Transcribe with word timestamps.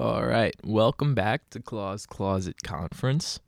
All 0.00 0.24
right, 0.24 0.56
welcome 0.64 1.14
back 1.14 1.50
to 1.50 1.60
Claw's 1.60 2.06
Closet 2.06 2.62
Conference. 2.62 3.38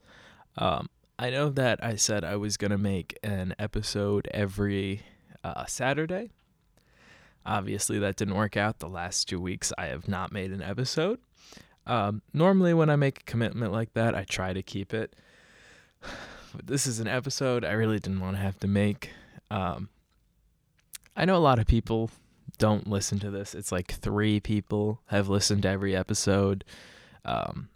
Um, 0.59 0.91
I 1.19 1.31
know 1.31 1.49
that 1.49 1.83
I 1.83 1.97
said 1.97 2.25
I 2.25 2.37
was 2.37 2.59
gonna 2.59 2.77
make 2.77 3.19
an 3.23 3.55
episode 3.59 4.29
every 4.35 5.01
uh, 5.43 5.65
Saturday. 5.65 6.29
Obviously, 7.47 7.99
that 8.01 8.17
didn't 8.17 8.35
work 8.35 8.55
out. 8.59 8.81
The 8.81 8.89
last 8.91 9.31
two 9.31 9.41
weeks, 9.41 9.73
I 9.79 9.87
have 9.87 10.09
not 10.09 10.31
made 10.31 10.53
an 10.53 10.61
episode. 10.61 11.21
Um, 11.87 12.21
normally, 12.35 12.75
when 12.75 12.91
I 12.91 12.97
make 12.97 13.21
a 13.21 13.25
commitment 13.25 13.73
like 13.73 13.95
that, 13.95 14.15
I 14.15 14.25
try 14.25 14.53
to 14.53 14.63
keep 14.63 14.93
it. 14.93 15.17
But 16.55 16.67
this 16.67 16.87
is 16.87 17.01
an 17.01 17.09
episode 17.09 17.65
I 17.65 17.73
really 17.73 17.99
didn't 17.99 18.21
want 18.21 18.37
to 18.37 18.43
have 18.43 18.61
to 18.61 18.69
make. 18.69 19.09
Um, 19.51 19.89
I 21.17 21.25
know 21.25 21.37
a 21.37 21.39
lot 21.39 21.59
of 21.59 21.67
people 21.67 22.11
don't 22.59 22.87
listen 22.87 23.19
to 23.21 23.31
this. 23.31 23.55
It's 23.55 23.73
like 23.73 23.93
three 23.93 24.41
people 24.41 25.01
have 25.07 25.29
listened 25.29 25.63
to 25.63 25.69
every 25.69 25.97
episode. 25.97 26.65
Um, 27.25 27.69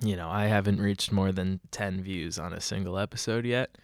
you 0.00 0.16
know, 0.16 0.28
I 0.28 0.46
haven't 0.46 0.80
reached 0.80 1.12
more 1.12 1.32
than 1.32 1.60
10 1.70 2.02
views 2.02 2.38
on 2.38 2.52
a 2.52 2.60
single 2.60 2.98
episode 2.98 3.44
yet. 3.44 3.76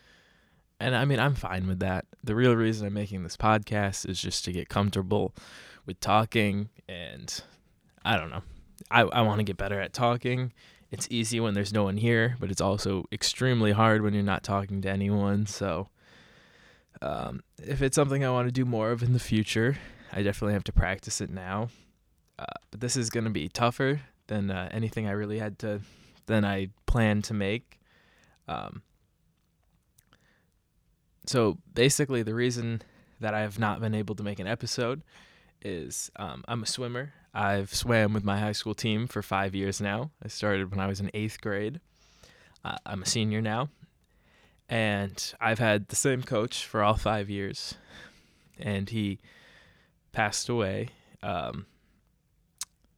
And 0.79 0.97
I 0.97 1.05
mean, 1.05 1.21
I'm 1.21 1.35
fine 1.35 1.67
with 1.67 1.81
that. 1.81 2.07
The 2.25 2.35
real 2.35 2.57
reason 2.57 2.87
I'm 2.87 2.95
making 2.95 3.23
this 3.23 3.37
podcast 3.37 4.09
is 4.09 4.21
just 4.21 4.45
to 4.47 4.53
get 4.53 4.69
comfortable 4.69 5.35
with 5.87 6.01
talking. 6.01 6.71
And 6.89 7.43
I 8.05 8.17
don't 8.17 8.31
know. 8.31 8.43
I, 8.91 9.03
I 9.03 9.23
want 9.23 9.39
to 9.39 9.45
get 9.45 9.57
better 9.57 9.81
at 9.81 9.93
talking. 9.93 10.53
It's 10.91 11.07
easy 11.11 11.39
when 11.39 11.55
there's 11.55 11.73
no 11.73 11.85
one 11.85 11.99
here, 11.99 12.37
but 12.41 12.51
it's 12.51 12.61
also 12.61 13.05
extremely 13.13 13.73
hard 13.73 14.03
when 14.03 14.15
you're 14.15 14.23
not 14.23 14.43
talking 14.43 14.83
to 14.83 14.91
anyone. 14.91 15.47
So, 15.47 15.89
um, 17.03 17.43
if 17.59 17.83
it's 17.83 17.95
something 17.95 18.25
I 18.25 18.31
want 18.31 18.49
to 18.49 18.53
do 18.53 18.65
more 18.65 18.91
of 18.91 19.03
in 19.03 19.13
the 19.13 19.19
future, 19.19 19.77
I 20.13 20.23
definitely 20.23 20.55
have 20.55 20.65
to 20.65 20.73
practice 20.73 21.21
it 21.21 21.31
now. 21.31 21.71
Uh, 22.39 22.45
but 22.71 22.81
this 22.81 22.97
is 22.97 23.11
going 23.11 23.25
to 23.25 23.31
be 23.31 23.49
tougher 23.49 24.01
than 24.27 24.51
uh, 24.51 24.69
anything 24.71 25.07
I 25.07 25.13
really 25.13 25.39
had 25.39 25.59
to, 25.61 25.81
than 26.27 26.45
I 26.45 26.69
planned 26.87 27.25
to 27.25 27.35
make. 27.35 27.79
Um, 28.49 28.83
so 31.27 31.59
basically, 31.75 32.23
the 32.23 32.35
reason 32.35 32.83
that 33.21 33.35
I 33.35 33.41
have 33.41 33.59
not 33.59 33.81
been 33.81 33.95
able 33.95 34.15
to 34.15 34.23
make 34.23 34.39
an 34.41 34.47
episode 34.47 35.03
is 35.63 36.11
um, 36.17 36.43
I'm 36.49 36.63
a 36.63 36.67
swimmer. 36.67 37.13
I've 37.33 37.75
swam 37.75 38.13
with 38.13 38.25
my 38.25 38.39
high 38.39 38.53
school 38.53 38.75
team 38.75 39.07
for 39.07 39.23
five 39.23 39.55
years 39.55 39.81
now. 39.81 40.11
I 40.25 40.29
started 40.29 40.71
when 40.71 40.81
I 40.81 40.87
was 40.87 41.01
in 41.01 41.11
eighth 41.15 41.41
grade. 41.41 41.81
Uh, 42.65 42.77
I'm 42.85 43.03
a 43.03 43.07
senior 43.07 43.41
now, 43.41 43.69
and 44.71 45.35
I've 45.41 45.59
had 45.59 45.89
the 45.89 45.97
same 45.97 46.23
coach 46.23 46.65
for 46.65 46.83
all 46.83 46.95
five 46.95 47.29
years, 47.29 47.75
and 48.59 48.89
he 48.89 49.19
passed 50.13 50.49
away 50.49 50.91
um, 51.25 51.67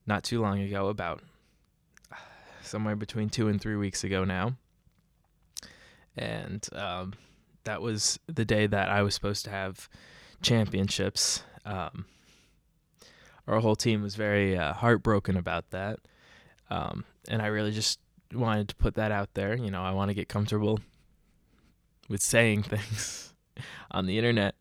not 0.06 0.22
too 0.22 0.40
long 0.42 0.60
ago, 0.60 0.88
about 0.88 1.22
somewhere 2.62 2.94
between 2.94 3.30
two 3.30 3.48
and 3.48 3.60
three 3.60 3.76
weeks 3.76 4.04
ago 4.04 4.22
now, 4.22 4.54
and 6.14 6.68
um, 6.74 7.14
that 7.64 7.80
was 7.80 8.20
the 8.26 8.44
day 8.44 8.66
that 8.66 8.90
I 8.90 9.02
was 9.02 9.14
supposed 9.14 9.46
to 9.46 9.50
have 9.50 9.88
championships. 10.42 11.42
Um, 11.64 12.04
our 13.48 13.60
whole 13.60 13.76
team 13.76 14.02
was 14.02 14.14
very 14.14 14.58
uh, 14.58 14.74
heartbroken 14.74 15.38
about 15.38 15.70
that, 15.70 16.00
um, 16.68 17.06
and 17.28 17.40
I 17.40 17.46
really 17.46 17.72
just 17.72 17.98
wanted 18.34 18.68
to 18.68 18.74
put 18.76 18.94
that 18.96 19.10
out 19.10 19.30
there. 19.32 19.56
You 19.56 19.70
know, 19.70 19.82
I 19.82 19.92
want 19.92 20.10
to 20.10 20.14
get 20.14 20.28
comfortable 20.28 20.78
with 22.12 22.22
saying 22.22 22.62
things 22.62 23.34
on 23.90 24.06
the 24.06 24.18
internet. 24.18 24.54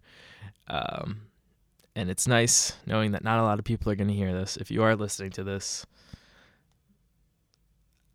Um, 0.67 1.23
and 1.95 2.09
it's 2.09 2.25
nice 2.25 2.73
knowing 2.87 3.11
that 3.11 3.23
not 3.23 3.39
a 3.39 3.43
lot 3.43 3.59
of 3.59 3.65
people 3.65 3.91
are 3.91 3.95
going 3.95 4.07
to 4.07 4.13
hear 4.13 4.33
this. 4.33 4.57
If 4.57 4.71
you 4.71 4.81
are 4.81 4.95
listening 4.95 5.31
to 5.31 5.43
this, 5.43 5.85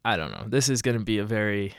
I 0.05 0.17
don't 0.17 0.31
know. 0.31 0.47
This 0.49 0.69
is 0.69 0.83
going 0.83 0.99
to 0.99 1.05
be 1.05 1.19
a 1.19 1.25
very, 1.25 1.75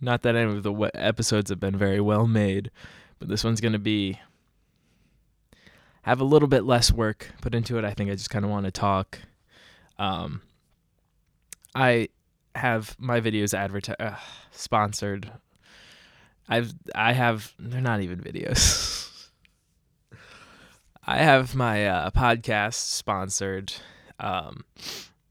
not 0.00 0.22
that 0.22 0.36
any 0.36 0.52
of 0.52 0.62
the 0.62 0.90
episodes 0.94 1.50
have 1.50 1.58
been 1.58 1.76
very 1.76 2.00
well 2.00 2.26
made, 2.26 2.70
but 3.18 3.28
this 3.28 3.42
one's 3.42 3.60
going 3.60 3.72
to 3.72 3.78
be, 3.80 4.20
have 6.02 6.20
a 6.20 6.24
little 6.24 6.48
bit 6.48 6.64
less 6.64 6.92
work 6.92 7.32
put 7.40 7.54
into 7.54 7.78
it. 7.78 7.84
I 7.84 7.92
think 7.92 8.10
I 8.10 8.14
just 8.14 8.30
kind 8.30 8.44
of 8.44 8.50
want 8.50 8.66
to 8.66 8.70
talk. 8.70 9.18
Um, 9.98 10.42
I 11.74 12.08
have 12.54 12.94
my 13.00 13.20
videos 13.20 13.54
advertised, 13.54 14.00
uh, 14.00 14.16
sponsored 14.52 15.32
I've 16.48 16.72
I 16.94 17.12
have 17.12 17.52
they're 17.58 17.80
not 17.80 18.00
even 18.00 18.20
videos. 18.20 19.08
I 21.04 21.18
have 21.18 21.54
my 21.54 21.86
uh, 21.86 22.10
podcast 22.10 22.74
sponsored. 22.74 23.72
Um, 24.20 24.64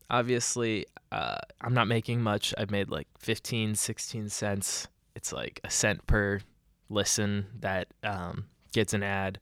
obviously, 0.10 0.86
uh, 1.12 1.38
I'm 1.62 1.74
not 1.74 1.88
making 1.88 2.22
much. 2.22 2.54
I've 2.58 2.72
made 2.72 2.90
like 2.90 3.08
15, 3.20 3.76
16 3.76 4.30
cents. 4.30 4.88
It's 5.16 5.32
like 5.32 5.62
a 5.64 5.70
cent 5.70 6.06
per 6.08 6.42
listen 6.90 7.46
that 7.62 7.88
um, 8.04 8.48
gets 8.74 8.94
an 8.94 9.02
ad. 9.02 9.40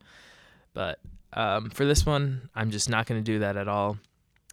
But 0.74 1.00
um, 1.34 1.72
for 1.72 1.86
this 1.86 2.06
one, 2.06 2.50
I'm 2.54 2.70
just 2.70 2.90
not 2.90 3.08
going 3.08 3.20
to 3.20 3.26
do 3.26 3.40
that 3.40 3.58
at 3.58 3.68
all. 3.68 3.98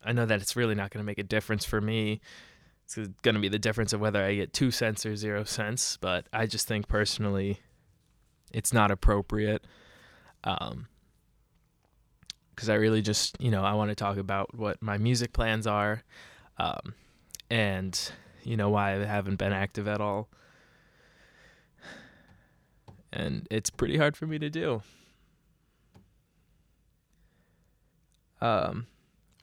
I 0.03 0.12
know 0.12 0.25
that 0.25 0.41
it's 0.41 0.56
really 0.56 0.75
not 0.75 0.91
going 0.91 1.03
to 1.03 1.06
make 1.06 1.19
a 1.19 1.25
difference 1.25 1.65
for 1.65 1.81
me 1.81 2.21
it's 2.87 2.97
going 3.23 3.35
to 3.35 3.41
be 3.41 3.49
the 3.49 3.59
difference 3.59 3.93
of 3.93 4.01
whether 4.01 4.23
I 4.23 4.35
get 4.35 4.53
two 4.53 4.71
cents 4.71 5.05
or 5.05 5.17
zero 5.17 5.45
cents. 5.45 5.99
But 6.01 6.27
I 6.33 6.47
just 6.47 6.69
think 6.69 6.89
personally, 6.89 7.61
it's 8.53 8.73
not 8.73 8.91
appropriate. 8.91 9.67
Um, 10.45 10.87
because 12.57 12.71
I 12.71 12.75
really 12.75 13.03
just, 13.03 13.37
you 13.39 13.51
know, 13.51 13.63
I 13.63 13.75
want 13.75 13.91
to 13.91 13.95
talk 13.95 14.17
about 14.17 14.57
what 14.57 14.81
my 14.81 14.97
music 14.97 15.35
plans 15.35 15.67
are, 15.67 16.03
um, 16.57 16.95
and 17.51 18.13
you 18.45 18.57
know 18.57 18.71
why 18.71 18.95
I 18.95 19.05
haven't 19.05 19.37
been 19.37 19.53
active 19.53 19.87
at 19.87 20.01
all. 20.01 20.31
And 23.13 23.47
it's 23.51 23.69
pretty 23.69 23.99
hard 23.99 24.17
for 24.17 24.27
me 24.27 24.39
to 24.39 24.49
do. 24.49 24.83
Um, 28.41 28.87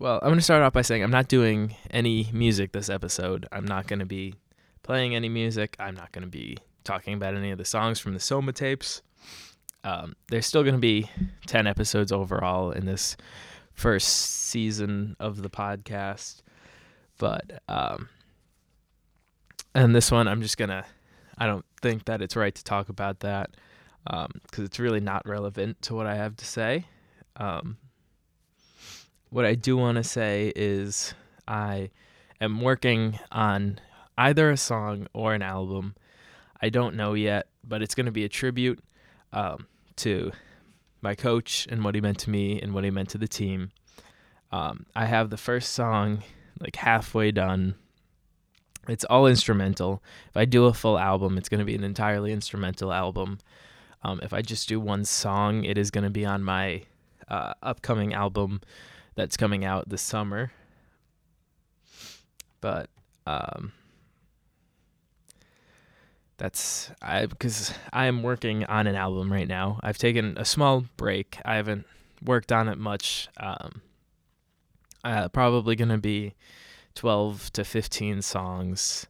well, 0.03 0.19
I'm 0.21 0.27
going 0.27 0.37
to 0.37 0.43
start 0.43 0.61
off 0.61 0.73
by 0.73 0.81
saying 0.81 1.01
I'm 1.01 1.11
not 1.11 1.29
doing 1.29 1.77
any 1.89 2.29
music 2.33 2.73
this 2.73 2.89
episode. 2.89 3.47
I'm 3.53 3.63
not 3.63 3.87
going 3.87 3.99
to 3.99 4.05
be 4.05 4.35
playing 4.81 5.15
any 5.15 5.29
music. 5.29 5.77
I'm 5.79 5.95
not 5.95 6.11
going 6.11 6.25
to 6.25 6.29
be 6.29 6.57
talking 6.83 7.13
about 7.13 7.35
any 7.35 7.51
of 7.51 7.57
the 7.57 7.63
songs 7.63 8.01
from 8.01 8.13
the 8.13 8.19
Soma 8.19 8.51
tapes. 8.51 9.01
Um, 9.85 10.17
there's 10.27 10.45
still 10.45 10.63
going 10.63 10.75
to 10.75 10.81
be 10.81 11.09
10 11.47 11.67
episodes 11.67 12.11
overall 12.11 12.71
in 12.71 12.85
this 12.85 13.15
first 13.71 14.09
season 14.09 15.15
of 15.21 15.41
the 15.41 15.49
podcast. 15.49 16.41
But, 17.17 17.63
um, 17.69 18.09
and 19.73 19.95
this 19.95 20.11
one, 20.11 20.27
I'm 20.27 20.41
just 20.41 20.57
going 20.57 20.67
to, 20.67 20.83
I 21.37 21.45
don't 21.45 21.65
think 21.81 22.03
that 22.05 22.21
it's 22.21 22.35
right 22.35 22.53
to 22.53 22.63
talk 22.65 22.89
about 22.89 23.21
that 23.21 23.51
because 24.03 24.25
um, 24.25 24.65
it's 24.65 24.79
really 24.79 24.99
not 24.99 25.25
relevant 25.25 25.81
to 25.83 25.95
what 25.95 26.07
I 26.07 26.15
have 26.15 26.35
to 26.35 26.45
say. 26.45 26.87
Um, 27.37 27.77
what 29.33 29.45
I 29.45 29.55
do 29.55 29.75
want 29.75 29.95
to 29.95 30.03
say 30.03 30.53
is 30.55 31.15
I 31.47 31.89
am 32.39 32.61
working 32.61 33.17
on 33.31 33.79
either 34.15 34.51
a 34.51 34.57
song 34.57 35.07
or 35.11 35.33
an 35.33 35.41
album. 35.41 35.95
I 36.61 36.69
don't 36.69 36.95
know 36.95 37.15
yet, 37.15 37.47
but 37.67 37.81
it's 37.81 37.95
going 37.95 38.05
to 38.05 38.11
be 38.11 38.25
a 38.25 38.29
tribute 38.29 38.79
um, 39.33 39.65
to 39.97 40.31
my 41.01 41.15
coach 41.15 41.67
and 41.71 41.83
what 41.83 41.95
he 41.95 42.01
meant 42.01 42.19
to 42.19 42.29
me 42.29 42.61
and 42.61 42.75
what 42.75 42.83
he 42.83 42.91
meant 42.91 43.09
to 43.09 43.17
the 43.17 43.27
team. 43.27 43.71
Um, 44.51 44.85
I 44.95 45.05
have 45.05 45.31
the 45.31 45.37
first 45.37 45.73
song 45.73 46.21
like 46.59 46.75
halfway 46.75 47.31
done. 47.31 47.73
It's 48.87 49.03
all 49.05 49.25
instrumental. 49.25 50.03
If 50.29 50.37
I 50.37 50.45
do 50.45 50.65
a 50.65 50.75
full 50.75 50.99
album, 50.99 51.39
it's 51.39 51.49
going 51.49 51.59
to 51.59 51.65
be 51.65 51.73
an 51.73 51.83
entirely 51.83 52.31
instrumental 52.31 52.93
album. 52.93 53.39
Um, 54.03 54.19
if 54.21 54.31
I 54.31 54.43
just 54.43 54.69
do 54.69 54.79
one 54.79 55.05
song, 55.05 55.63
it 55.63 55.79
is 55.79 55.89
going 55.89 56.03
to 56.03 56.11
be 56.11 56.23
on 56.23 56.43
my 56.43 56.83
uh, 57.27 57.53
upcoming 57.63 58.13
album 58.13 58.61
that's 59.15 59.37
coming 59.37 59.63
out 59.65 59.89
this 59.89 60.01
summer. 60.01 60.51
But 62.61 62.89
um, 63.27 63.73
that's 66.37 66.91
I 67.01 67.25
because 67.25 67.73
I 67.91 68.05
am 68.05 68.23
working 68.23 68.65
on 68.65 68.87
an 68.87 68.95
album 68.95 69.31
right 69.31 69.47
now. 69.47 69.79
I've 69.83 69.97
taken 69.97 70.37
a 70.37 70.45
small 70.45 70.85
break. 70.97 71.37
I 71.45 71.55
haven't 71.55 71.85
worked 72.23 72.51
on 72.51 72.67
it 72.69 72.77
much. 72.77 73.27
Um, 73.37 73.81
uh, 75.03 75.27
probably 75.29 75.75
gonna 75.75 75.97
be 75.97 76.33
twelve 76.95 77.51
to 77.53 77.63
fifteen 77.63 78.21
songs, 78.21 79.07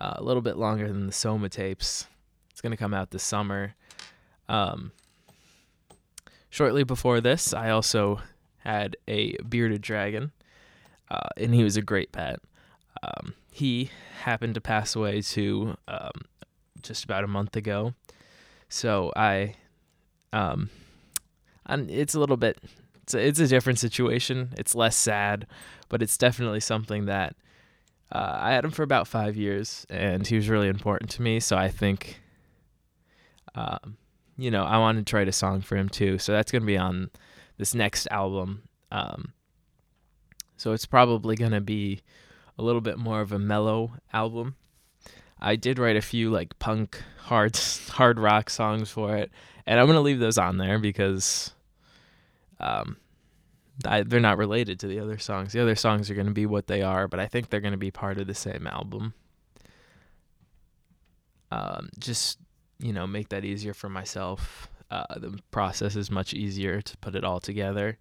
uh, 0.00 0.14
a 0.16 0.22
little 0.22 0.42
bit 0.42 0.56
longer 0.56 0.88
than 0.88 1.06
the 1.06 1.12
Soma 1.12 1.48
tapes. 1.48 2.06
It's 2.50 2.60
gonna 2.62 2.76
come 2.76 2.94
out 2.94 3.10
this 3.10 3.22
summer. 3.22 3.74
Um, 4.48 4.92
shortly 6.48 6.84
before 6.84 7.20
this, 7.20 7.52
I 7.52 7.70
also 7.70 8.20
had 8.66 8.96
a 9.08 9.36
bearded 9.48 9.82
dragon, 9.82 10.32
uh, 11.10 11.28
and 11.36 11.54
he 11.54 11.64
was 11.64 11.76
a 11.76 11.82
great 11.82 12.12
pet. 12.12 12.40
Um, 13.02 13.34
he 13.50 13.90
happened 14.22 14.54
to 14.54 14.60
pass 14.60 14.96
away 14.96 15.22
to 15.22 15.76
um, 15.88 16.22
just 16.82 17.04
about 17.04 17.24
a 17.24 17.28
month 17.28 17.56
ago, 17.56 17.94
so 18.68 19.12
I, 19.16 19.54
um, 20.32 20.70
it's 21.68 22.14
a 22.14 22.20
little 22.20 22.36
bit 22.36 22.58
it's 23.06 23.14
a, 23.14 23.24
it's 23.24 23.38
a 23.38 23.46
different 23.46 23.78
situation. 23.78 24.52
It's 24.56 24.74
less 24.74 24.96
sad, 24.96 25.46
but 25.88 26.02
it's 26.02 26.18
definitely 26.18 26.58
something 26.58 27.04
that 27.06 27.36
uh, 28.10 28.38
I 28.40 28.50
had 28.50 28.64
him 28.64 28.72
for 28.72 28.82
about 28.82 29.06
five 29.06 29.36
years, 29.36 29.86
and 29.88 30.26
he 30.26 30.34
was 30.34 30.48
really 30.48 30.66
important 30.66 31.10
to 31.12 31.22
me. 31.22 31.38
So 31.38 31.56
I 31.56 31.68
think, 31.68 32.20
um, 33.54 33.96
you 34.36 34.50
know, 34.50 34.64
I 34.64 34.78
wanted 34.78 35.06
to 35.06 35.16
write 35.16 35.28
a 35.28 35.32
song 35.32 35.60
for 35.60 35.76
him 35.76 35.88
too. 35.88 36.18
So 36.18 36.32
that's 36.32 36.50
gonna 36.50 36.66
be 36.66 36.76
on 36.76 37.10
this 37.56 37.74
next 37.74 38.06
album. 38.10 38.62
Um, 38.90 39.32
so 40.56 40.72
it's 40.72 40.86
probably 40.86 41.36
gonna 41.36 41.60
be 41.60 42.02
a 42.58 42.62
little 42.62 42.80
bit 42.80 42.98
more 42.98 43.20
of 43.20 43.32
a 43.32 43.38
mellow 43.38 43.92
album. 44.12 44.56
I 45.38 45.56
did 45.56 45.78
write 45.78 45.96
a 45.96 46.02
few 46.02 46.30
like 46.30 46.58
punk 46.58 47.02
hard 47.18 47.56
hard 47.90 48.18
rock 48.18 48.50
songs 48.50 48.90
for 48.90 49.16
it, 49.16 49.30
and 49.66 49.78
I'm 49.78 49.86
gonna 49.86 50.00
leave 50.00 50.20
those 50.20 50.38
on 50.38 50.56
there 50.58 50.78
because 50.78 51.52
um, 52.58 52.96
I, 53.84 54.02
they're 54.02 54.20
not 54.20 54.38
related 54.38 54.80
to 54.80 54.86
the 54.86 55.00
other 55.00 55.18
songs. 55.18 55.52
The 55.52 55.60
other 55.60 55.76
songs 55.76 56.10
are 56.10 56.14
gonna 56.14 56.30
be 56.30 56.46
what 56.46 56.66
they 56.66 56.82
are, 56.82 57.06
but 57.08 57.20
I 57.20 57.26
think 57.26 57.50
they're 57.50 57.60
gonna 57.60 57.76
be 57.76 57.90
part 57.90 58.18
of 58.18 58.26
the 58.26 58.34
same 58.34 58.66
album. 58.66 59.14
Um, 61.50 61.90
just 61.98 62.38
you 62.78 62.92
know, 62.92 63.06
make 63.06 63.28
that 63.30 63.44
easier 63.44 63.74
for 63.74 63.88
myself. 63.88 64.68
Uh, 64.90 65.04
the 65.16 65.38
process 65.50 65.96
is 65.96 66.10
much 66.10 66.32
easier 66.32 66.80
to 66.80 66.96
put 66.98 67.14
it 67.14 67.24
all 67.24 67.40
together. 67.40 67.98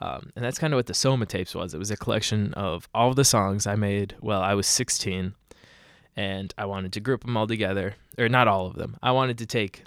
Um, 0.00 0.30
and 0.34 0.44
that's 0.44 0.58
kind 0.58 0.72
of 0.72 0.78
what 0.78 0.86
the 0.86 0.94
Soma 0.94 1.26
tapes 1.26 1.54
was. 1.54 1.74
It 1.74 1.78
was 1.78 1.90
a 1.90 1.96
collection 1.96 2.54
of 2.54 2.88
all 2.94 3.10
of 3.10 3.16
the 3.16 3.24
songs 3.24 3.66
I 3.66 3.76
made 3.76 4.16
while 4.20 4.40
I 4.40 4.54
was 4.54 4.66
16, 4.66 5.34
and 6.16 6.54
I 6.56 6.64
wanted 6.64 6.92
to 6.94 7.00
group 7.00 7.24
them 7.24 7.36
all 7.36 7.46
together, 7.46 7.94
or 8.18 8.28
not 8.28 8.48
all 8.48 8.66
of 8.66 8.76
them. 8.76 8.96
I 9.02 9.12
wanted 9.12 9.38
to 9.38 9.46
take 9.46 9.84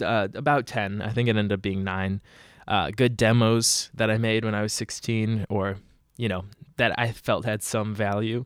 uh, 0.00 0.28
about 0.34 0.66
10, 0.66 1.02
I 1.02 1.10
think 1.10 1.28
it 1.28 1.36
ended 1.36 1.52
up 1.52 1.62
being 1.62 1.82
nine, 1.82 2.20
uh, 2.68 2.90
good 2.94 3.16
demos 3.16 3.90
that 3.94 4.10
I 4.10 4.18
made 4.18 4.44
when 4.44 4.54
I 4.54 4.62
was 4.62 4.72
16, 4.72 5.46
or, 5.48 5.78
you 6.16 6.28
know, 6.28 6.44
that 6.76 6.96
I 6.98 7.10
felt 7.10 7.44
had 7.44 7.62
some 7.62 7.94
value. 7.94 8.44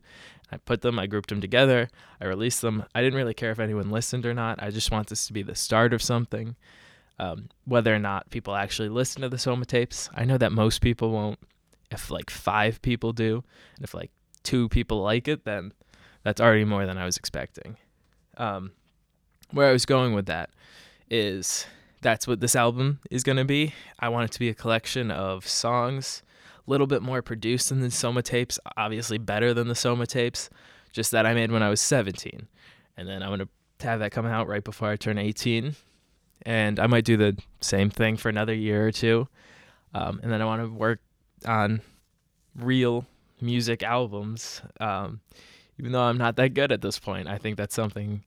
I 0.53 0.57
put 0.57 0.81
them, 0.81 0.99
I 0.99 1.07
grouped 1.07 1.29
them 1.29 1.41
together, 1.41 1.89
I 2.21 2.25
released 2.25 2.61
them. 2.61 2.85
I 2.93 3.01
didn't 3.01 3.17
really 3.17 3.33
care 3.33 3.51
if 3.51 3.59
anyone 3.59 3.89
listened 3.89 4.25
or 4.25 4.33
not. 4.33 4.61
I 4.61 4.69
just 4.69 4.91
want 4.91 5.07
this 5.07 5.27
to 5.27 5.33
be 5.33 5.43
the 5.43 5.55
start 5.55 5.93
of 5.93 6.01
something. 6.01 6.55
Um, 7.19 7.49
whether 7.65 7.93
or 7.93 7.99
not 7.99 8.29
people 8.29 8.55
actually 8.55 8.89
listen 8.89 9.21
to 9.21 9.29
the 9.29 9.37
Soma 9.37 9.65
tapes, 9.65 10.09
I 10.15 10.25
know 10.25 10.37
that 10.37 10.51
most 10.51 10.81
people 10.81 11.11
won't. 11.11 11.39
If 11.91 12.09
like 12.09 12.29
five 12.29 12.81
people 12.81 13.13
do, 13.13 13.43
and 13.75 13.83
if 13.83 13.93
like 13.93 14.11
two 14.41 14.67
people 14.69 15.01
like 15.01 15.27
it, 15.27 15.45
then 15.45 15.73
that's 16.23 16.41
already 16.41 16.65
more 16.65 16.85
than 16.85 16.97
I 16.97 17.05
was 17.05 17.17
expecting. 17.17 17.77
Um, 18.37 18.71
where 19.51 19.69
I 19.69 19.73
was 19.73 19.85
going 19.85 20.13
with 20.13 20.25
that 20.25 20.49
is 21.09 21.67
that's 22.01 22.27
what 22.27 22.39
this 22.39 22.55
album 22.55 22.99
is 23.11 23.23
going 23.23 23.37
to 23.37 23.45
be. 23.45 23.73
I 23.99 24.09
want 24.09 24.25
it 24.25 24.33
to 24.33 24.39
be 24.39 24.49
a 24.49 24.53
collection 24.53 25.11
of 25.11 25.47
songs, 25.47 26.23
little 26.65 26.87
bit 26.87 27.01
more 27.01 27.21
produced 27.21 27.69
than 27.69 27.81
the 27.81 27.91
Soma 27.91 28.21
tapes, 28.21 28.59
obviously 28.77 29.17
better 29.17 29.53
than 29.53 29.67
the 29.67 29.75
Soma 29.75 30.05
tapes, 30.05 30.49
just 30.91 31.11
that 31.11 31.25
I 31.25 31.33
made 31.33 31.51
when 31.51 31.63
I 31.63 31.69
was 31.69 31.81
17. 31.81 32.47
And 32.97 33.07
then 33.07 33.23
I'm 33.23 33.29
going 33.29 33.39
to 33.39 33.85
have 33.85 33.99
that 33.99 34.11
come 34.11 34.25
out 34.25 34.47
right 34.47 34.63
before 34.63 34.89
I 34.89 34.95
turn 34.95 35.17
18 35.17 35.75
and 36.45 36.79
I 36.79 36.87
might 36.87 37.05
do 37.05 37.17
the 37.17 37.37
same 37.61 37.89
thing 37.89 38.17
for 38.17 38.29
another 38.29 38.53
year 38.53 38.87
or 38.87 38.91
two. 38.91 39.27
Um, 39.93 40.19
and 40.23 40.31
then 40.31 40.41
I 40.41 40.45
want 40.45 40.61
to 40.61 40.69
work 40.69 40.99
on 41.45 41.81
real 42.55 43.05
music 43.41 43.83
albums. 43.83 44.61
Um, 44.79 45.21
even 45.79 45.91
though 45.91 46.01
I'm 46.01 46.17
not 46.17 46.35
that 46.37 46.53
good 46.53 46.71
at 46.71 46.81
this 46.81 46.99
point, 46.99 47.27
I 47.27 47.37
think 47.37 47.57
that's 47.57 47.75
something 47.75 48.23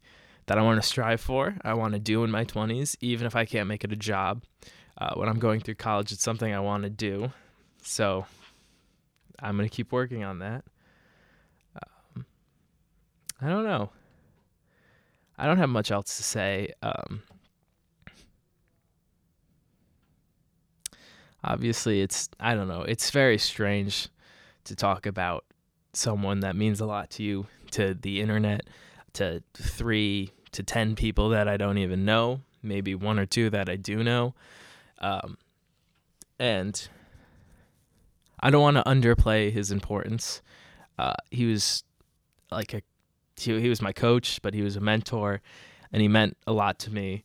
that 0.47 0.59
I 0.59 0.63
want 0.63 0.81
to 0.81 0.87
strive 0.87 1.21
for. 1.21 1.57
I 1.63 1.75
want 1.75 1.95
to 1.95 1.99
do 1.99 2.25
in 2.25 2.31
my 2.31 2.45
20s, 2.45 2.97
even 3.01 3.27
if 3.27 3.37
I 3.37 3.45
can't 3.45 3.69
make 3.69 3.85
it 3.85 3.93
a 3.93 3.97
job. 3.97 4.43
Uh, 4.99 5.15
when 5.15 5.29
I'm 5.29 5.39
going 5.39 5.61
through 5.61 5.75
college, 5.75 6.13
it's 6.13 6.23
something 6.23 6.53
I 6.55 6.61
want 6.61 6.85
to 6.85 6.91
do. 6.91 7.33
So 7.87 8.27
I'm 9.39 9.57
going 9.57 9.69
to 9.69 9.75
keep 9.75 9.93
working 9.93 10.25
on 10.25 10.41
that. 10.41 10.65
Um, 11.75 12.27
I 13.41 13.49
don't 13.49 13.65
know. 13.65 13.91
I 15.39 15.47
don't 15.47 15.59
have 15.59 15.69
much 15.69 15.91
else 15.91 16.17
to 16.17 16.23
say. 16.23 16.73
Um, 16.83 17.23
obviously 21.47 22.01
it's 22.03 22.29
I 22.41 22.55
don't 22.55 22.69
know, 22.69 22.83
it's 22.83 23.11
very 23.11 23.39
strange 23.39 24.09
to 24.65 24.75
talk 24.75 25.07
about 25.07 25.45
someone 25.93 26.41
that 26.41 26.57
means 26.57 26.81
a 26.81 26.87
lot 26.87 27.09
to 27.11 27.23
you 27.23 27.47
to 27.71 27.95
the 27.95 28.21
internet 28.21 28.69
to 29.15 29.43
3 29.55 30.31
to 30.53 30.63
10 30.63 30.97
people 30.97 31.31
that 31.31 31.49
I 31.49 31.57
don't 31.57 31.79
even 31.79 32.05
know, 32.05 32.41
maybe 32.63 32.95
one 32.95 33.19
or 33.19 33.27
two 33.27 33.49
that 33.51 33.69
I 33.69 33.77
do 33.77 34.03
know. 34.03 34.35
Um, 34.99 35.39
and 36.39 36.89
I 38.41 38.51
don't 38.51 38.63
want 38.63 38.77
to 38.77 38.85
underplay 38.85 39.51
his 39.51 39.71
importance. 39.71 40.43
Uh, 40.99 41.15
he 41.31 41.47
was 41.47 41.85
like 42.51 42.75
a 42.75 42.83
he, 43.39 43.61
he 43.61 43.69
was 43.69 43.83
my 43.83 43.93
coach, 43.93 44.41
but 44.43 44.55
he 44.55 44.63
was 44.63 44.77
a 44.77 44.81
mentor 44.81 45.43
and 45.93 46.03
he 46.03 46.09
meant 46.09 46.37
a 46.47 46.53
lot 46.53 46.79
to 46.81 46.93
me. 46.93 47.25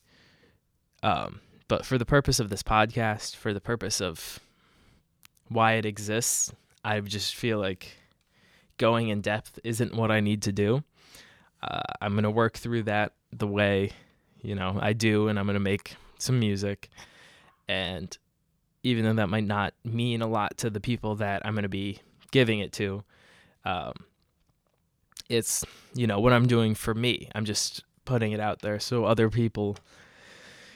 Um, 1.04 1.42
but 1.68 1.86
for 1.86 1.98
the 1.98 2.06
purpose 2.06 2.40
of 2.40 2.50
this 2.50 2.63
podcast, 2.63 3.36
for 3.36 3.54
the 3.54 3.62
purpose 3.62 4.02
of 4.02 4.40
why 5.48 5.74
it 5.74 5.86
exists, 5.86 6.52
I 6.84 7.00
just 7.00 7.36
feel 7.36 7.60
like 7.60 7.98
going 8.78 9.10
in 9.10 9.22
depth 9.22 9.60
isn't 9.64 9.96
what 9.96 10.12
I 10.12 10.19
need 10.19 10.42
to 10.44 10.52
do. 10.52 10.84
Uh, 11.64 11.81
I'm 12.02 12.14
going 12.14 12.24
to 12.24 12.31
work 12.31 12.57
through 12.57 12.84
that 12.84 13.14
the 13.31 13.48
way, 13.48 13.92
you 14.42 14.56
know, 14.56 14.78
I 14.81 14.94
do, 14.94 15.28
and 15.28 15.38
I'm 15.38 15.46
going 15.46 15.54
to 15.54 15.60
make 15.60 15.96
some 16.18 16.40
music. 16.40 16.90
And 17.68 18.18
even 18.83 19.06
though 19.06 19.13
that 19.13 19.30
might 19.30 19.45
not 19.45 19.74
mean 19.83 20.22
a 20.22 20.28
lot 20.28 20.57
to 20.57 20.69
the 20.69 20.80
people 20.80 21.16
that 21.16 21.42
I'm 21.45 21.54
going 21.54 21.63
to 21.63 21.69
be 21.69 22.00
giving 22.31 22.60
it 22.60 22.72
to, 22.74 23.04
um, 23.66 23.94
it's, 25.30 25.63
you 25.94 26.07
know, 26.07 26.19
what 26.19 26.33
I'm 26.33 26.48
doing 26.48 26.75
for 26.75 26.94
me. 26.94 27.30
I'm 27.36 27.45
just 27.45 27.83
putting 28.06 28.31
it 28.31 28.39
out 28.39 28.60
there 28.60 28.80
so 28.80 29.06
other 29.06 29.30
people 29.30 29.78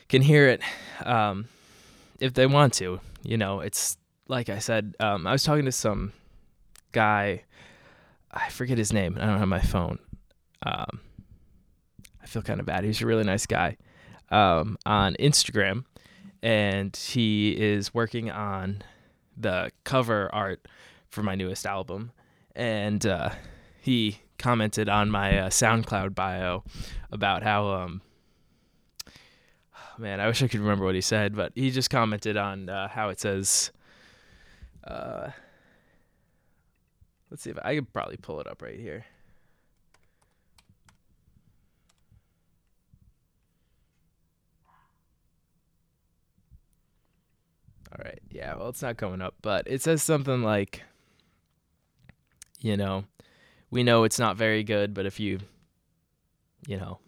can 0.07 0.21
hear 0.21 0.47
it 0.47 0.61
um, 1.05 1.47
if 2.19 2.33
they 2.33 2.45
want 2.45 2.73
to. 2.75 2.99
You 3.23 3.37
know, 3.37 3.59
it's 3.59 3.97
like 4.27 4.49
I 4.49 4.59
said, 4.59 4.95
um, 4.99 5.27
I 5.27 5.31
was 5.31 5.43
talking 5.43 5.65
to 5.65 5.71
some 5.71 6.13
guy, 6.91 7.43
I 8.31 8.49
forget 8.49 8.77
his 8.77 8.93
name, 8.93 9.17
I 9.19 9.25
don't 9.25 9.39
have 9.39 9.47
my 9.47 9.61
phone. 9.61 9.99
Um, 10.65 10.99
I 12.21 12.27
feel 12.27 12.41
kind 12.41 12.59
of 12.59 12.65
bad. 12.65 12.83
He's 12.83 13.01
a 13.01 13.05
really 13.05 13.23
nice 13.23 13.45
guy 13.45 13.77
um, 14.31 14.77
on 14.85 15.15
Instagram, 15.19 15.85
and 16.45 16.95
he 16.95 17.53
is 17.59 17.91
working 17.91 18.29
on 18.29 18.83
the 19.35 19.71
cover 19.83 20.29
art 20.31 20.67
for 21.07 21.23
my 21.23 21.33
newest 21.33 21.65
album. 21.65 22.11
And 22.55 23.03
uh, 23.03 23.31
he 23.81 24.19
commented 24.37 24.87
on 24.87 25.09
my 25.09 25.39
uh, 25.39 25.49
SoundCloud 25.49 26.13
bio 26.13 26.63
about 27.11 27.41
how 27.41 27.69
um, 27.69 28.01
man, 29.97 30.19
I 30.19 30.27
wish 30.27 30.43
I 30.43 30.47
could 30.47 30.59
remember 30.59 30.85
what 30.85 30.93
he 30.93 31.01
said, 31.01 31.35
but 31.35 31.51
he 31.55 31.71
just 31.71 31.89
commented 31.89 32.37
on 32.37 32.69
uh, 32.69 32.89
how 32.89 33.09
it 33.09 33.19
says. 33.19 33.71
Uh, 34.83 35.31
let's 37.31 37.41
see 37.41 37.49
if 37.49 37.57
I, 37.63 37.71
I 37.71 37.75
could 37.75 37.91
probably 37.91 38.17
pull 38.17 38.39
it 38.39 38.45
up 38.45 38.61
right 38.61 38.79
here. 38.79 39.03
All 47.97 48.03
right. 48.03 48.19
Yeah, 48.29 48.55
well, 48.55 48.69
it's 48.69 48.81
not 48.81 48.97
coming 48.97 49.21
up, 49.21 49.35
but 49.41 49.67
it 49.67 49.81
says 49.81 50.03
something 50.03 50.43
like, 50.43 50.83
you 52.59 52.75
know, 52.75 53.05
we 53.71 53.83
know 53.83 54.03
it's 54.03 54.19
not 54.19 54.35
very 54.35 54.63
good, 54.63 54.93
but 54.93 55.05
if 55.05 55.17
you, 55.19 55.39
you 56.67 56.77
know, 56.77 56.99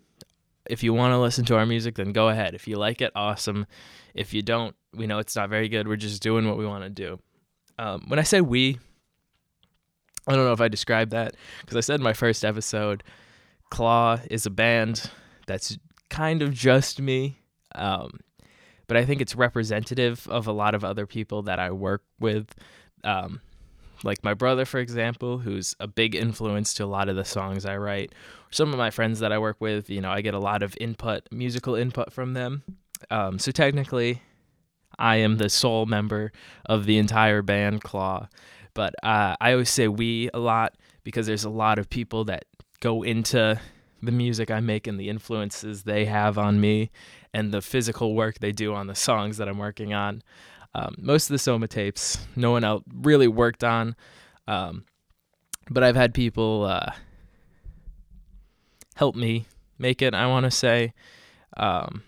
if 0.69 0.83
you 0.83 0.93
want 0.93 1.11
to 1.11 1.17
listen 1.17 1.43
to 1.45 1.57
our 1.57 1.65
music, 1.65 1.95
then 1.95 2.13
go 2.13 2.29
ahead. 2.29 2.53
If 2.53 2.67
you 2.67 2.77
like 2.77 3.01
it, 3.01 3.11
awesome. 3.15 3.65
If 4.13 4.33
you 4.33 4.41
don't, 4.41 4.75
we 4.93 5.07
know 5.07 5.19
it's 5.19 5.35
not 5.35 5.49
very 5.49 5.67
good. 5.67 5.87
We're 5.87 5.97
just 5.97 6.21
doing 6.21 6.47
what 6.47 6.57
we 6.57 6.65
want 6.65 6.83
to 6.83 6.89
do. 6.89 7.19
Um, 7.77 8.05
when 8.07 8.19
I 8.19 8.23
say 8.23 8.39
we, 8.39 8.79
I 10.25 10.35
don't 10.35 10.45
know 10.45 10.53
if 10.53 10.61
I 10.61 10.67
described 10.69 11.11
that 11.11 11.35
because 11.61 11.75
I 11.75 11.81
said 11.81 11.99
in 11.99 12.03
my 12.03 12.13
first 12.13 12.45
episode, 12.45 13.03
Claw 13.69 14.19
is 14.29 14.45
a 14.45 14.49
band 14.49 15.09
that's 15.47 15.77
kind 16.09 16.41
of 16.41 16.53
just 16.53 17.01
me. 17.01 17.39
Um, 17.75 18.19
but 18.87 18.97
I 18.97 19.05
think 19.05 19.21
it's 19.21 19.35
representative 19.35 20.27
of 20.29 20.47
a 20.47 20.51
lot 20.51 20.75
of 20.75 20.83
other 20.83 21.05
people 21.05 21.43
that 21.43 21.59
I 21.59 21.71
work 21.71 22.03
with. 22.19 22.53
Um, 23.03 23.41
like 24.03 24.23
my 24.23 24.33
brother, 24.33 24.65
for 24.65 24.79
example, 24.79 25.39
who's 25.39 25.75
a 25.79 25.87
big 25.87 26.15
influence 26.15 26.73
to 26.75 26.83
a 26.83 26.85
lot 26.85 27.09
of 27.09 27.15
the 27.15 27.25
songs 27.25 27.65
I 27.65 27.77
write. 27.77 28.13
Some 28.51 28.71
of 28.71 28.77
my 28.77 28.91
friends 28.91 29.19
that 29.19 29.31
I 29.31 29.39
work 29.39 29.57
with, 29.59 29.89
you 29.89 30.01
know, 30.01 30.11
I 30.11 30.21
get 30.21 30.33
a 30.33 30.39
lot 30.39 30.63
of 30.63 30.75
input, 30.79 31.23
musical 31.31 31.75
input 31.75 32.13
from 32.13 32.33
them. 32.33 32.63
Um, 33.09 33.39
so 33.39 33.51
technically, 33.51 34.21
I 34.99 35.17
am 35.17 35.37
the 35.37 35.49
sole 35.49 35.85
member 35.85 36.31
of 36.65 36.85
the 36.85 36.97
entire 36.97 37.41
band 37.41 37.83
Claw. 37.83 38.27
But 38.73 38.93
uh, 39.03 39.35
I 39.41 39.53
always 39.53 39.69
say 39.69 39.87
we 39.87 40.29
a 40.33 40.39
lot 40.39 40.75
because 41.03 41.25
there's 41.25 41.43
a 41.43 41.49
lot 41.49 41.79
of 41.79 41.89
people 41.89 42.25
that 42.25 42.45
go 42.79 43.03
into 43.03 43.59
the 44.03 44.11
music 44.11 44.51
I 44.51 44.59
make 44.59 44.85
and 44.85 44.99
the 44.99 45.09
influences 45.09 45.83
they 45.83 46.05
have 46.05 46.37
on 46.37 46.61
me 46.61 46.91
and 47.37 47.53
the 47.53 47.61
physical 47.61 48.15
work 48.15 48.39
they 48.39 48.51
do 48.51 48.73
on 48.73 48.87
the 48.87 48.95
songs 48.95 49.37
that 49.37 49.47
I'm 49.47 49.59
working 49.59 49.93
on. 49.93 50.23
Um, 50.73 50.95
most 50.97 51.29
of 51.29 51.35
the 51.35 51.37
Soma 51.37 51.67
tapes, 51.67 52.17
no 52.35 52.49
one 52.49 52.63
else 52.63 52.83
really 52.91 53.27
worked 53.27 53.63
on, 53.63 53.95
um, 54.47 54.85
but 55.69 55.83
I've 55.83 55.95
had 55.95 56.15
people 56.15 56.65
uh, 56.65 56.93
help 58.95 59.15
me 59.15 59.45
make 59.77 60.01
it. 60.01 60.15
I 60.15 60.25
want 60.25 60.45
to 60.45 60.51
say, 60.51 60.93
um, 61.55 62.01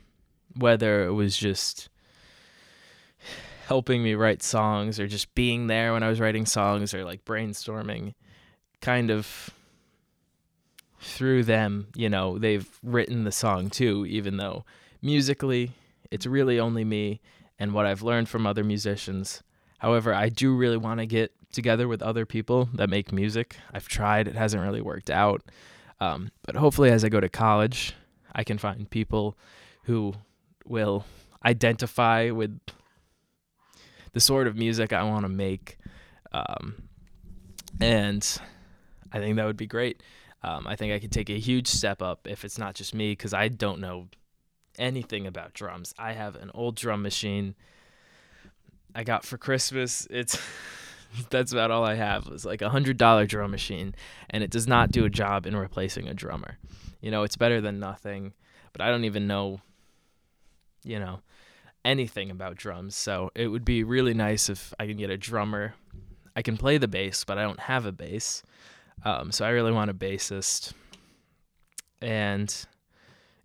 whether 0.55 1.05
it 1.05 1.13
was 1.13 1.37
just 1.37 1.89
helping 3.67 4.01
me 4.01 4.15
write 4.15 4.41
songs 4.41 4.99
or 4.99 5.05
just 5.05 5.35
being 5.35 5.67
there 5.67 5.93
when 5.93 6.01
I 6.01 6.09
was 6.09 6.19
writing 6.19 6.47
songs 6.47 6.91
or 6.91 7.05
like 7.05 7.23
brainstorming, 7.23 8.15
kind 8.81 9.11
of 9.11 9.51
through 10.99 11.43
them, 11.43 11.89
you 11.95 12.09
know, 12.09 12.39
they've 12.39 12.67
written 12.81 13.25
the 13.25 13.31
song 13.31 13.69
too, 13.69 14.07
even 14.07 14.37
though 14.37 14.65
musically 15.01 15.71
it's 16.11 16.25
really 16.25 16.59
only 16.59 16.83
me 16.83 17.21
and 17.57 17.73
what 17.73 17.85
I've 17.85 18.01
learned 18.01 18.29
from 18.29 18.47
other 18.47 18.63
musicians. 18.63 19.43
However, 19.79 20.13
I 20.13 20.29
do 20.29 20.55
really 20.55 20.77
want 20.77 20.99
to 20.99 21.05
get 21.05 21.31
together 21.51 21.87
with 21.87 22.01
other 22.01 22.25
people 22.25 22.69
that 22.73 22.89
make 22.89 23.11
music. 23.11 23.57
I've 23.73 23.87
tried, 23.87 24.27
it 24.27 24.35
hasn't 24.35 24.63
really 24.63 24.81
worked 24.81 25.09
out. 25.09 25.43
Um, 25.99 26.31
but 26.43 26.55
hopefully, 26.55 26.91
as 26.91 27.03
I 27.03 27.09
go 27.09 27.19
to 27.19 27.29
college, 27.29 27.93
I 28.33 28.43
can 28.43 28.57
find 28.57 28.89
people 28.89 29.37
who 29.83 30.13
will 30.65 31.05
identify 31.45 32.29
with 32.29 32.59
the 34.13 34.19
sort 34.19 34.47
of 34.47 34.55
music 34.55 34.93
I 34.93 35.03
want 35.03 35.23
to 35.23 35.29
make. 35.29 35.77
Um, 36.31 36.83
and 37.81 38.39
I 39.11 39.19
think 39.19 39.35
that 39.35 39.45
would 39.45 39.57
be 39.57 39.67
great. 39.67 40.01
Um, 40.41 40.67
I 40.67 40.75
think 40.75 40.93
I 40.93 40.99
could 40.99 41.11
take 41.11 41.29
a 41.29 41.37
huge 41.39 41.67
step 41.67 42.01
up 42.01 42.27
if 42.27 42.45
it's 42.45 42.57
not 42.57 42.75
just 42.75 42.93
me 42.93 43.11
because 43.11 43.33
I 43.33 43.49
don't 43.49 43.81
know 43.81 44.07
anything 44.79 45.27
about 45.27 45.53
drums. 45.53 45.93
I 45.99 46.13
have 46.13 46.35
an 46.35 46.49
old 46.53 46.75
drum 46.75 47.01
machine 47.01 47.55
I 48.95 49.03
got 49.03 49.25
for 49.25 49.37
Christmas. 49.37 50.07
It's 50.09 50.39
that's 51.29 51.51
about 51.51 51.71
all 51.71 51.83
I 51.83 51.95
have. 51.95 52.27
It's 52.31 52.45
like 52.45 52.61
a 52.61 52.69
hundred 52.69 52.97
dollar 52.97 53.25
drum 53.25 53.51
machine, 53.51 53.95
and 54.29 54.43
it 54.43 54.49
does 54.49 54.67
not 54.67 54.91
do 54.91 55.05
a 55.05 55.09
job 55.09 55.45
in 55.45 55.55
replacing 55.55 56.07
a 56.07 56.13
drummer. 56.13 56.57
You 57.01 57.11
know, 57.11 57.23
it's 57.23 57.37
better 57.37 57.61
than 57.61 57.79
nothing, 57.79 58.33
but 58.73 58.81
I 58.81 58.89
don't 58.89 59.05
even 59.05 59.27
know, 59.27 59.61
you 60.83 60.99
know, 60.99 61.21
anything 61.85 62.29
about 62.29 62.57
drums. 62.57 62.95
So 62.95 63.31
it 63.35 63.47
would 63.47 63.63
be 63.63 63.83
really 63.83 64.13
nice 64.13 64.49
if 64.49 64.73
I 64.79 64.85
can 64.85 64.97
get 64.97 65.09
a 65.09 65.17
drummer. 65.17 65.75
I 66.35 66.41
can 66.41 66.57
play 66.57 66.77
the 66.77 66.87
bass, 66.87 67.23
but 67.23 67.37
I 67.37 67.43
don't 67.43 67.59
have 67.59 67.85
a 67.85 67.91
bass. 67.91 68.43
Um, 69.05 69.31
so 69.31 69.45
I 69.45 69.49
really 69.49 69.71
want 69.71 69.89
a 69.89 69.93
bassist. 69.93 70.73
And 72.01 72.53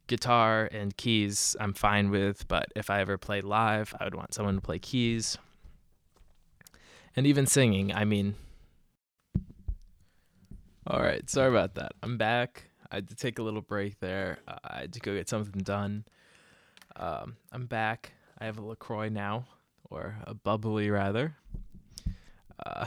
guitar 0.06 0.68
and 0.70 0.96
keys 0.96 1.56
I'm 1.58 1.72
fine 1.72 2.10
with, 2.10 2.46
but 2.48 2.66
if 2.76 2.90
I 2.90 3.00
ever 3.00 3.18
played 3.18 3.44
live, 3.44 3.94
I 3.98 4.04
would 4.04 4.14
want 4.14 4.34
someone 4.34 4.56
to 4.56 4.60
play 4.60 4.78
keys. 4.78 5.38
And 7.16 7.26
even 7.26 7.46
singing, 7.46 7.92
I 7.94 8.04
mean. 8.04 8.34
All 10.86 11.00
right, 11.00 11.28
sorry 11.30 11.48
about 11.48 11.76
that. 11.76 11.92
I'm 12.02 12.18
back. 12.18 12.64
I 12.90 12.96
had 12.96 13.08
to 13.08 13.14
take 13.14 13.38
a 13.38 13.42
little 13.42 13.62
break 13.62 14.00
there. 14.00 14.38
Uh, 14.46 14.58
I 14.64 14.80
had 14.80 14.92
to 14.94 15.00
go 15.00 15.14
get 15.14 15.28
something 15.28 15.62
done. 15.62 16.04
Um, 16.96 17.36
I'm 17.52 17.66
back. 17.66 18.12
I 18.38 18.44
have 18.44 18.58
a 18.58 18.62
LaCroix 18.62 19.08
now, 19.08 19.46
or 19.90 20.16
a 20.26 20.34
bubbly 20.34 20.90
rather. 20.90 21.36
Uh, 22.64 22.86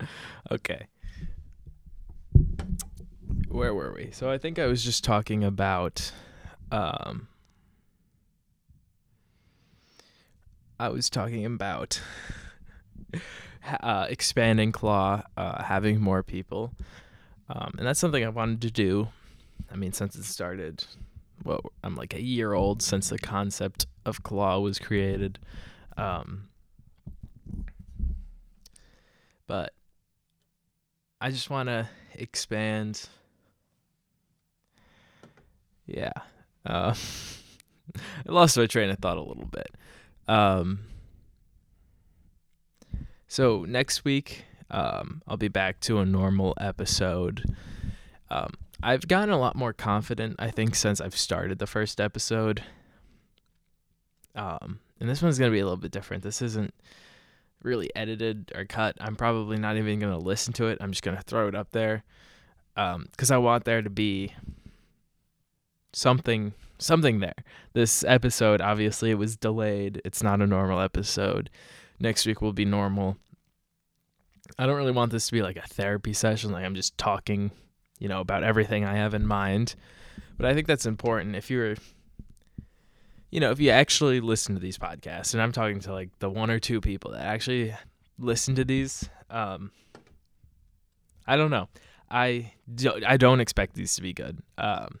okay 0.50 0.86
where 3.58 3.74
were 3.74 3.92
we? 3.92 4.10
So 4.12 4.30
I 4.30 4.38
think 4.38 4.58
I 4.58 4.66
was 4.66 4.84
just 4.84 5.02
talking 5.04 5.42
about 5.42 6.12
um 6.70 7.26
I 10.80 10.88
was 10.90 11.10
talking 11.10 11.44
about 11.44 12.00
uh, 13.80 14.06
expanding 14.08 14.70
Claw, 14.70 15.22
uh, 15.36 15.64
having 15.64 16.00
more 16.00 16.22
people, 16.22 16.72
um, 17.48 17.74
and 17.78 17.84
that's 17.84 17.98
something 17.98 18.24
I 18.24 18.28
wanted 18.28 18.62
to 18.62 18.70
do. 18.70 19.08
I 19.72 19.74
mean, 19.74 19.92
since 19.92 20.14
it 20.14 20.22
started, 20.22 20.84
well, 21.42 21.72
I'm 21.82 21.96
like 21.96 22.14
a 22.14 22.22
year 22.22 22.52
old 22.52 22.80
since 22.80 23.08
the 23.08 23.18
concept 23.18 23.86
of 24.06 24.22
Claw 24.22 24.60
was 24.60 24.78
created. 24.78 25.40
Um, 25.96 26.48
but 29.48 29.72
I 31.20 31.30
just 31.30 31.50
want 31.50 31.68
to 31.68 31.88
expand 32.14 33.08
yeah. 35.88 36.12
Uh, 36.64 36.94
I 38.28 38.32
lost 38.32 38.56
my 38.56 38.66
train 38.66 38.90
of 38.90 38.98
thought 38.98 39.16
a 39.16 39.22
little 39.22 39.46
bit. 39.46 39.74
Um, 40.28 40.80
so 43.26 43.64
next 43.66 44.04
week, 44.04 44.44
um, 44.70 45.22
I'll 45.26 45.36
be 45.36 45.48
back 45.48 45.80
to 45.80 45.98
a 45.98 46.06
normal 46.06 46.54
episode. 46.60 47.44
Um, 48.30 48.52
I've 48.82 49.08
gotten 49.08 49.30
a 49.30 49.38
lot 49.38 49.56
more 49.56 49.72
confident, 49.72 50.36
I 50.38 50.50
think, 50.50 50.74
since 50.74 51.00
I've 51.00 51.16
started 51.16 51.58
the 51.58 51.66
first 51.66 52.00
episode. 52.00 52.62
Um, 54.34 54.80
and 55.00 55.08
this 55.08 55.22
one's 55.22 55.38
gonna 55.38 55.50
be 55.50 55.58
a 55.58 55.64
little 55.64 55.78
bit 55.78 55.90
different. 55.90 56.22
This 56.22 56.42
isn't 56.42 56.74
really 57.62 57.90
edited 57.96 58.52
or 58.54 58.64
cut. 58.64 58.96
I'm 59.00 59.16
probably 59.16 59.58
not 59.58 59.76
even 59.76 59.98
gonna 59.98 60.18
listen 60.18 60.52
to 60.54 60.66
it. 60.66 60.78
I'm 60.80 60.92
just 60.92 61.02
gonna 61.02 61.22
throw 61.22 61.48
it 61.48 61.54
up 61.54 61.70
there, 61.72 62.04
because 62.74 63.30
um, 63.30 63.34
I 63.34 63.38
want 63.38 63.64
there 63.64 63.82
to 63.82 63.90
be 63.90 64.34
something 65.92 66.52
something 66.78 67.20
there. 67.20 67.34
This 67.72 68.04
episode 68.04 68.60
obviously 68.60 69.10
it 69.10 69.18
was 69.18 69.36
delayed. 69.36 70.00
It's 70.04 70.22
not 70.22 70.40
a 70.40 70.46
normal 70.46 70.80
episode. 70.80 71.50
Next 72.00 72.26
week 72.26 72.40
will 72.40 72.52
be 72.52 72.64
normal. 72.64 73.16
I 74.58 74.66
don't 74.66 74.76
really 74.76 74.92
want 74.92 75.12
this 75.12 75.26
to 75.26 75.32
be 75.32 75.42
like 75.42 75.56
a 75.56 75.66
therapy 75.66 76.12
session 76.12 76.52
like 76.52 76.64
I'm 76.64 76.74
just 76.74 76.96
talking, 76.96 77.50
you 77.98 78.08
know, 78.08 78.20
about 78.20 78.44
everything 78.44 78.84
I 78.84 78.96
have 78.96 79.14
in 79.14 79.26
mind. 79.26 79.74
But 80.36 80.46
I 80.46 80.54
think 80.54 80.66
that's 80.66 80.86
important 80.86 81.36
if 81.36 81.50
you're 81.50 81.76
you 83.30 83.40
know, 83.40 83.50
if 83.50 83.60
you 83.60 83.70
actually 83.70 84.20
listen 84.20 84.54
to 84.54 84.60
these 84.60 84.78
podcasts 84.78 85.34
and 85.34 85.42
I'm 85.42 85.52
talking 85.52 85.80
to 85.80 85.92
like 85.92 86.10
the 86.18 86.30
one 86.30 86.50
or 86.50 86.58
two 86.58 86.80
people 86.80 87.10
that 87.10 87.24
actually 87.24 87.74
listen 88.18 88.54
to 88.54 88.64
these 88.64 89.08
um 89.30 89.72
I 91.26 91.36
don't 91.36 91.50
know. 91.50 91.68
I 92.10 92.52
don't, 92.74 93.04
I 93.04 93.18
don't 93.18 93.40
expect 93.40 93.74
these 93.74 93.94
to 93.96 94.02
be 94.02 94.12
good. 94.12 94.38
Um 94.56 95.00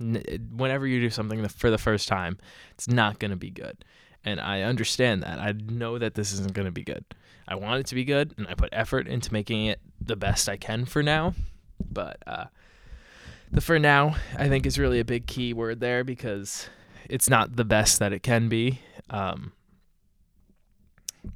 whenever 0.00 0.86
you 0.86 1.00
do 1.00 1.10
something 1.10 1.46
for 1.48 1.70
the 1.70 1.78
first 1.78 2.08
time, 2.08 2.38
it's 2.72 2.88
not 2.88 3.18
going 3.18 3.30
to 3.30 3.36
be 3.36 3.50
good. 3.50 3.84
And 4.24 4.40
I 4.40 4.62
understand 4.62 5.22
that. 5.22 5.38
I 5.38 5.52
know 5.52 5.98
that 5.98 6.14
this 6.14 6.32
isn't 6.32 6.52
going 6.52 6.66
to 6.66 6.72
be 6.72 6.84
good. 6.84 7.04
I 7.48 7.54
want 7.54 7.80
it 7.80 7.86
to 7.86 7.94
be 7.94 8.04
good, 8.04 8.34
and 8.36 8.46
I 8.48 8.54
put 8.54 8.68
effort 8.72 9.08
into 9.08 9.32
making 9.32 9.66
it 9.66 9.80
the 10.00 10.16
best 10.16 10.48
I 10.48 10.56
can 10.56 10.84
for 10.84 11.02
now. 11.02 11.34
But 11.90 12.18
uh, 12.26 12.44
the 13.50 13.60
for 13.60 13.78
now, 13.78 14.16
I 14.38 14.48
think, 14.48 14.66
is 14.66 14.78
really 14.78 15.00
a 15.00 15.04
big 15.04 15.26
key 15.26 15.52
word 15.52 15.80
there 15.80 16.04
because 16.04 16.68
it's 17.08 17.28
not 17.28 17.56
the 17.56 17.64
best 17.64 17.98
that 17.98 18.12
it 18.12 18.22
can 18.22 18.48
be 18.48 18.80
um, 19.08 19.52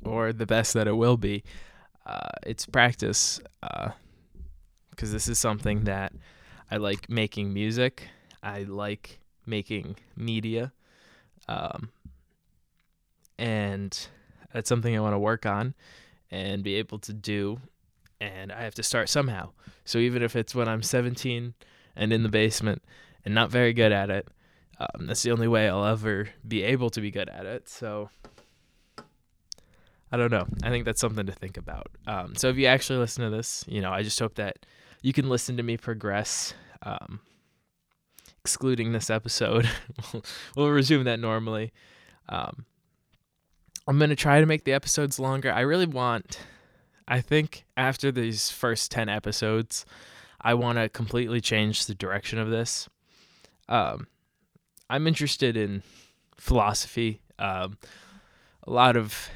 or 0.05 0.33
the 0.33 0.47
best 0.47 0.75
that 0.75 0.87
it 0.87 0.97
will 0.97 1.17
be. 1.17 1.43
Uh, 2.07 2.29
it's 2.47 2.67
practice 2.67 3.41
because 3.61 5.11
uh, 5.11 5.13
this 5.13 5.27
is 5.27 5.39
something 5.39 5.85
that 5.85 6.13
I 6.71 6.77
like 6.77 7.09
making 7.09 7.53
music 7.53 8.09
I 8.45 8.65
like 8.65 9.21
making 9.47 9.97
media. 10.17 10.73
Um, 11.49 11.89
and 13.39 14.07
that's 14.53 14.69
something 14.69 14.95
I 14.95 15.01
want 15.01 15.15
to 15.15 15.19
work 15.19 15.47
on 15.47 15.75
and 16.31 16.63
be 16.63 16.75
able 16.75 16.99
to 17.01 17.13
do. 17.13 17.61
And 18.21 18.53
I 18.53 18.63
have 18.63 18.75
to 18.75 18.83
start 18.83 19.09
somehow. 19.09 19.51
So 19.85 19.99
even 19.99 20.23
if 20.23 20.37
it's 20.37 20.55
when 20.55 20.69
I'm 20.69 20.83
17 20.83 21.55
and 21.97 22.13
in 22.13 22.23
the 22.23 22.29
basement 22.29 22.83
and 23.25 23.35
not 23.35 23.51
very 23.51 23.73
good 23.73 23.93
at 23.93 24.11
it, 24.11 24.29
um, 24.79 25.07
that's 25.07 25.23
the 25.23 25.31
only 25.31 25.49
way 25.49 25.69
I'll 25.69 25.85
ever 25.85 26.29
be 26.47 26.63
able 26.63 26.91
to 26.91 27.01
be 27.01 27.11
good 27.11 27.29
at 27.29 27.47
it. 27.47 27.69
So 27.69 28.11
I 30.13 30.17
don't 30.17 30.31
know. 30.31 30.47
I 30.63 30.71
think 30.71 30.85
that's 30.85 31.01
something 31.01 31.27
to 31.27 31.33
think 31.33 31.57
about. 31.57 31.89
Um, 32.07 32.35
so 32.37 32.49
if 32.49 32.57
you 32.57 32.67
actually 32.67 32.99
listen 32.99 33.25
to 33.25 33.31
this, 33.31 33.65
you 33.67 33.81
know, 33.81 33.91
I 33.91 34.03
just 34.03 34.19
hope 34.19 34.35
that 34.35 34.67
you 35.03 35.13
can 35.13 35.29
listen 35.29 35.57
to 35.57 35.63
me 35.63 35.77
progress. 35.77 36.55
Um, 36.83 37.21
excluding 38.45 38.93
this 38.93 39.09
episode. 39.09 39.67
we'll 40.57 40.69
resume 40.69 41.05
that 41.05 41.19
normally. 41.19 41.73
Um, 42.29 42.67
I'm 43.89 43.97
going 43.99 44.11
to 44.11 44.17
try 44.17 44.41
to 44.41 44.47
make 44.47 44.65
the 44.65 44.75
episodes 44.75 45.19
longer. 45.19 45.51
I 45.51 45.61
really 45.61 45.87
want, 45.87 46.41
I 47.09 47.23
think 47.23 47.65
after 47.75 48.13
these 48.13 48.51
first 48.51 48.91
10 48.91 49.09
episodes, 49.09 49.87
I 50.43 50.53
want 50.53 50.77
to 50.77 50.91
completely 50.91 51.41
change 51.41 51.87
the 51.87 51.95
direction 51.95 52.39
of 52.39 52.51
this. 52.51 52.87
Um, 53.67 54.09
I'm 54.91 55.07
interested 55.07 55.57
in 55.57 55.83
philosophy. 56.37 57.23
Um, 57.39 57.79
a 58.67 58.71
lot 58.71 58.95
of, 58.95 59.31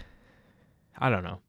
I 0.99 1.09
don't 1.09 1.25
know. 1.25 1.41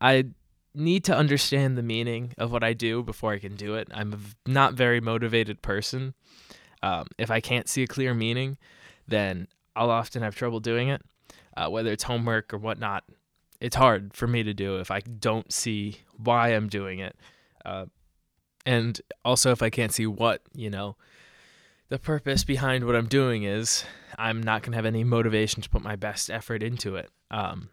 I 0.00 0.26
need 0.72 1.02
to 1.04 1.16
understand 1.16 1.76
the 1.76 1.82
meaning 1.82 2.32
of 2.38 2.52
what 2.52 2.62
I 2.62 2.74
do 2.74 3.02
before 3.02 3.32
I 3.32 3.40
can 3.40 3.56
do 3.56 3.74
it. 3.74 3.88
I'm 3.92 4.12
a 4.12 4.18
not 4.48 4.74
very 4.74 5.00
motivated 5.00 5.62
person. 5.62 6.14
Um, 6.82 7.06
if 7.18 7.30
I 7.30 7.40
can't 7.40 7.68
see 7.68 7.82
a 7.82 7.86
clear 7.86 8.14
meaning, 8.14 8.56
then 9.06 9.48
I'll 9.76 9.90
often 9.90 10.22
have 10.22 10.34
trouble 10.34 10.60
doing 10.60 10.88
it. 10.88 11.02
uh, 11.56 11.68
whether 11.68 11.90
it's 11.92 12.04
homework 12.04 12.52
or 12.54 12.58
whatnot. 12.58 13.04
It's 13.60 13.76
hard 13.76 14.14
for 14.14 14.26
me 14.26 14.42
to 14.42 14.54
do 14.54 14.78
if 14.78 14.90
I 14.90 15.00
don't 15.00 15.52
see 15.52 15.98
why 16.16 16.50
I'm 16.54 16.68
doing 16.68 17.00
it. 17.00 17.16
Uh, 17.64 17.86
and 18.64 19.00
also, 19.24 19.50
if 19.52 19.62
I 19.62 19.70
can't 19.70 19.92
see 19.92 20.06
what, 20.06 20.42
you 20.54 20.70
know, 20.70 20.96
the 21.88 21.98
purpose 21.98 22.44
behind 22.44 22.86
what 22.86 22.94
I'm 22.96 23.06
doing 23.06 23.42
is, 23.42 23.84
I'm 24.18 24.42
not 24.42 24.62
going 24.62 24.72
to 24.72 24.76
have 24.76 24.86
any 24.86 25.04
motivation 25.04 25.62
to 25.62 25.68
put 25.68 25.82
my 25.82 25.96
best 25.96 26.30
effort 26.30 26.62
into 26.62 26.96
it. 26.96 27.10
Um, 27.30 27.68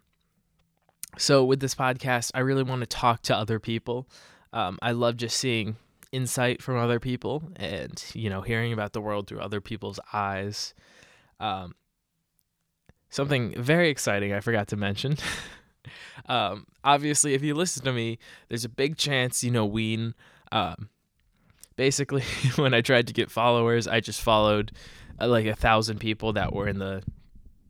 so, 1.16 1.44
with 1.44 1.60
this 1.60 1.74
podcast, 1.74 2.30
I 2.34 2.40
really 2.40 2.62
want 2.62 2.80
to 2.80 2.86
talk 2.86 3.22
to 3.22 3.36
other 3.36 3.58
people. 3.58 4.08
Um, 4.52 4.78
I 4.82 4.92
love 4.92 5.16
just 5.16 5.36
seeing 5.36 5.76
insight 6.12 6.62
from 6.62 6.76
other 6.76 7.00
people 7.00 7.42
and, 7.56 8.02
you 8.14 8.30
know, 8.30 8.40
hearing 8.40 8.72
about 8.72 8.92
the 8.92 9.00
world 9.00 9.26
through 9.26 9.40
other 9.40 9.60
people's 9.60 10.00
eyes. 10.12 10.74
Um, 11.40 11.74
something 13.10 13.60
very 13.60 13.88
exciting 13.88 14.32
I 14.32 14.40
forgot 14.40 14.68
to 14.68 14.76
mention. 14.76 15.16
um, 16.26 16.66
obviously, 16.84 17.34
if 17.34 17.42
you 17.42 17.54
listen 17.54 17.84
to 17.84 17.92
me, 17.92 18.18
there's 18.48 18.64
a 18.64 18.68
big 18.68 18.96
chance 18.96 19.42
you 19.42 19.50
know 19.50 19.66
Ween. 19.66 20.14
Um, 20.52 20.88
basically, 21.76 22.22
when 22.56 22.74
I 22.74 22.80
tried 22.80 23.06
to 23.08 23.12
get 23.12 23.30
followers, 23.30 23.86
I 23.86 24.00
just 24.00 24.20
followed 24.20 24.72
uh, 25.20 25.28
like 25.28 25.46
a 25.46 25.56
thousand 25.56 25.98
people 25.98 26.32
that 26.34 26.52
were 26.52 26.68
in 26.68 26.78
the 26.78 27.02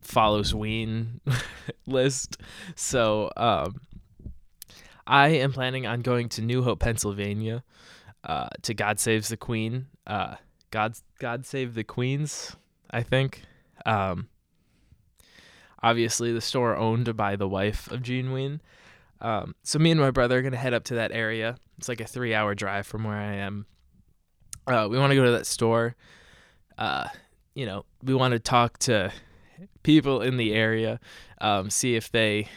follows 0.01 0.53
Ween 0.53 1.21
list. 1.85 2.37
So 2.75 3.31
um, 3.37 3.81
I 5.05 5.29
am 5.29 5.53
planning 5.53 5.85
on 5.85 6.01
going 6.01 6.29
to 6.29 6.41
New 6.41 6.63
Hope, 6.63 6.79
Pennsylvania, 6.79 7.63
uh, 8.23 8.49
to 8.63 8.73
God 8.73 8.99
Saves 8.99 9.29
the 9.29 9.37
Queen. 9.37 9.87
Uh, 10.05 10.35
God 10.71 10.95
God 11.19 11.45
Save 11.45 11.73
the 11.73 11.83
Queens, 11.83 12.55
I 12.91 13.03
think. 13.03 13.43
Um, 13.85 14.29
obviously, 15.81 16.31
the 16.31 16.41
store 16.41 16.75
owned 16.75 17.15
by 17.15 17.35
the 17.35 17.47
wife 17.47 17.89
of 17.91 18.01
Gene 18.03 18.31
Ween. 18.31 18.61
Um, 19.21 19.55
so 19.63 19.79
me 19.79 19.91
and 19.91 19.99
my 19.99 20.11
brother 20.11 20.39
are 20.39 20.41
gonna 20.41 20.57
head 20.57 20.73
up 20.73 20.83
to 20.85 20.95
that 20.95 21.11
area. 21.11 21.57
It's 21.77 21.89
like 21.89 22.01
a 22.01 22.05
three-hour 22.05 22.55
drive 22.55 22.87
from 22.87 23.03
where 23.03 23.15
I 23.15 23.35
am. 23.35 23.65
Uh, 24.67 24.87
we 24.89 24.99
want 24.99 25.11
to 25.11 25.15
go 25.15 25.25
to 25.25 25.31
that 25.31 25.47
store. 25.47 25.95
Uh, 26.77 27.07
you 27.55 27.65
know, 27.65 27.85
we 28.03 28.13
want 28.13 28.33
to 28.33 28.39
talk 28.39 28.77
to 28.79 29.11
people 29.83 30.21
in 30.21 30.37
the 30.37 30.53
area, 30.53 30.99
um, 31.41 31.69
see 31.69 31.95
if 31.95 32.11
they 32.11 32.47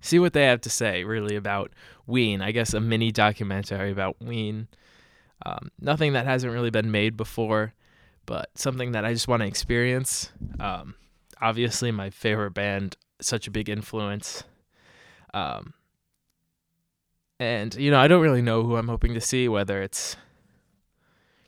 see 0.00 0.18
what 0.18 0.32
they 0.32 0.44
have 0.44 0.60
to 0.62 0.70
say 0.70 1.04
really 1.04 1.36
about 1.36 1.72
Ween. 2.06 2.40
I 2.40 2.52
guess 2.52 2.74
a 2.74 2.80
mini 2.80 3.10
documentary 3.10 3.90
about 3.90 4.16
Ween. 4.20 4.68
Um, 5.44 5.70
nothing 5.80 6.14
that 6.14 6.26
hasn't 6.26 6.52
really 6.52 6.70
been 6.70 6.90
made 6.90 7.16
before, 7.16 7.74
but 8.26 8.50
something 8.54 8.92
that 8.92 9.04
I 9.04 9.12
just 9.12 9.28
want 9.28 9.42
to 9.42 9.46
experience. 9.46 10.32
Um, 10.58 10.94
obviously, 11.40 11.92
my 11.92 12.10
favorite 12.10 12.52
band, 12.52 12.96
such 13.20 13.46
a 13.46 13.50
big 13.50 13.68
influence. 13.68 14.42
Um, 15.32 15.74
and 17.38 17.74
you 17.74 17.90
know, 17.90 18.00
I 18.00 18.08
don't 18.08 18.22
really 18.22 18.42
know 18.42 18.64
who 18.64 18.76
I'm 18.76 18.88
hoping 18.88 19.14
to 19.14 19.20
see. 19.20 19.48
Whether 19.48 19.82
it's, 19.82 20.16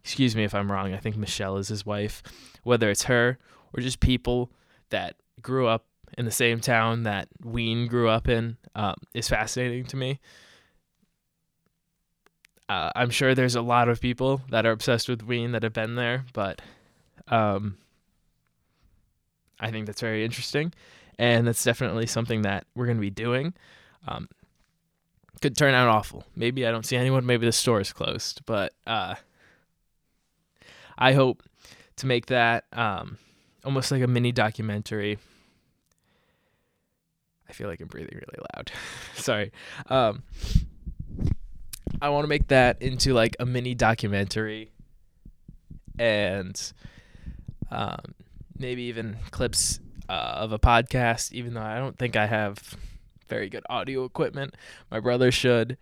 excuse 0.03 0.37
me 0.37 0.45
if 0.45 0.55
I'm 0.55 0.71
wrong. 0.71 0.95
I 0.95 0.99
think 0.99 1.17
Michelle 1.17 1.57
is 1.57 1.69
his 1.69 1.85
wife. 1.85 2.23
Whether 2.63 2.91
it's 2.91 3.05
her 3.05 3.39
or 3.73 3.81
just 3.81 4.01
people 4.01 4.53
that 4.91 5.17
grew 5.41 5.67
up 5.67 5.87
in 6.21 6.27
the 6.27 6.31
same 6.31 6.61
town 6.61 7.05
that 7.05 7.29
Ween 7.43 7.87
grew 7.87 8.11
up 8.11 8.29
in 8.29 8.59
um, 8.75 8.95
is 9.15 9.27
fascinating 9.27 9.87
to 9.87 9.97
me. 9.97 10.21
Uh, 12.69 12.91
I'm 12.95 13.09
sure 13.09 13.35
there's 13.35 13.55
a 13.55 13.63
lot 13.63 13.89
of 13.89 14.03
people 14.03 14.43
that 14.51 14.67
are 14.67 14.71
obsessed 14.71 15.09
with 15.09 15.23
Ween 15.23 15.53
that 15.53 15.63
have 15.63 15.73
been 15.73 15.95
there, 15.95 16.27
but 16.35 16.61
um, 17.29 17.79
I 19.59 19.71
think 19.71 19.87
that's 19.87 20.03
very 20.03 20.23
interesting, 20.23 20.75
and 21.19 21.47
that's 21.47 21.65
definitely 21.65 22.07
something 22.07 22.43
that 22.43 22.67
we're 22.75 22.85
going 22.85 22.99
to 22.99 23.01
be 23.01 23.09
doing. 23.09 23.55
Um, 24.07 24.29
could 25.41 25.57
turn 25.57 25.73
out 25.73 25.89
awful. 25.89 26.25
Maybe 26.37 26.67
I 26.67 26.71
don't 26.71 26.85
see 26.85 26.99
anyone. 26.99 27.25
Maybe 27.25 27.47
the 27.47 27.53
store 27.53 27.81
is 27.81 27.95
closed, 27.95 28.43
but 28.45 28.75
uh, 28.87 29.15
I 30.99 31.15
hope 31.15 31.43
to 31.97 32.07
make 32.07 32.27
that 32.27 32.65
um, 32.75 33.17
almost 33.65 33.91
like 33.91 34.03
a 34.03 34.07
mini 34.07 34.33
documentary. 34.33 35.17
I 37.51 37.53
feel 37.53 37.69
like 37.69 37.81
I'm 37.81 37.89
breathing 37.89 38.15
really 38.15 38.39
loud. 38.55 38.71
Sorry. 39.17 39.51
Um, 39.89 40.23
I 42.01 42.09
want 42.11 42.23
to 42.23 42.29
make 42.29 42.47
that 42.49 42.81
into 42.81 43.13
like 43.13 43.35
a 43.41 43.45
mini 43.45 43.75
documentary 43.75 44.71
and 45.99 46.73
um, 47.73 48.15
maybe 48.57 48.85
even 48.85 49.17
clips 49.33 49.81
uh, 50.09 50.13
of 50.37 50.53
a 50.53 50.61
podcast, 50.61 51.33
even 51.33 51.55
though 51.55 51.61
I 51.61 51.79
don't 51.79 51.99
think 51.99 52.15
I 52.15 52.27
have 52.27 52.77
very 53.29 53.49
good 53.49 53.65
audio 53.69 54.05
equipment. 54.05 54.55
My 54.89 55.01
brother 55.01 55.33
should. 55.33 55.77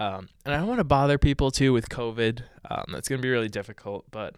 Um, 0.00 0.28
and 0.44 0.54
I 0.54 0.58
don't 0.58 0.66
want 0.66 0.80
to 0.80 0.84
bother 0.84 1.18
people 1.18 1.52
too 1.52 1.72
with 1.72 1.88
COVID. 1.88 2.42
Um, 2.68 2.84
that's 2.88 3.08
going 3.08 3.20
to 3.20 3.22
be 3.22 3.30
really 3.30 3.48
difficult, 3.48 4.06
but 4.10 4.34